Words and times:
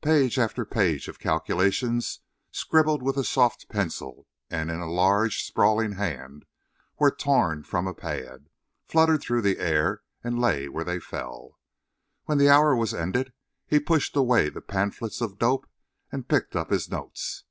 Page 0.00 0.38
after 0.38 0.64
page 0.64 1.08
of 1.08 1.18
calculations 1.18 2.20
scribbled 2.50 3.02
with 3.02 3.18
a 3.18 3.22
soft 3.22 3.68
pencil 3.68 4.26
and 4.48 4.70
in 4.70 4.80
a 4.80 4.90
large, 4.90 5.42
sprawling 5.44 5.92
hand, 5.96 6.46
were 6.98 7.10
torn 7.10 7.62
from 7.62 7.86
a 7.86 7.92
pad, 7.92 8.48
fluttered 8.86 9.20
through 9.20 9.42
the 9.42 9.58
air 9.58 10.00
and 10.22 10.40
lay 10.40 10.70
where 10.70 10.84
they 10.84 10.98
fell. 11.00 11.58
When 12.24 12.38
the 12.38 12.48
hour 12.48 12.74
was 12.74 12.94
ended 12.94 13.34
he 13.66 13.78
pushed 13.78 14.16
away 14.16 14.48
the 14.48 14.62
pamphlets 14.62 15.20
of 15.20 15.38
"dope" 15.38 15.68
and 16.10 16.26
picked 16.28 16.56
up 16.56 16.70
his 16.70 16.90
notes. 16.90 17.44